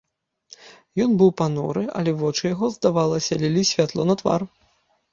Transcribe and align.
Ён 1.05 1.11
быў 1.19 1.29
пануры, 1.43 1.83
але 2.01 2.11
вочы 2.23 2.43
яго, 2.53 2.73
здавалася, 2.79 3.33
лілі 3.47 3.67
святло 3.77 4.11
на 4.13 4.21
твар. 4.25 4.53